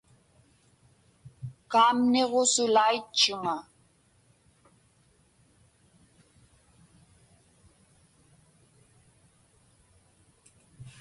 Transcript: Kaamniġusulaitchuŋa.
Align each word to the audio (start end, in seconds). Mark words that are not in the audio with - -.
Kaamniġusulaitchuŋa. 1.71 3.57